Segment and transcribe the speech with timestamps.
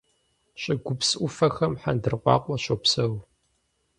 [0.61, 3.13] ЩӀыгупс Ӏуфэхэм хъэндыркъуакъуэ щопсэу.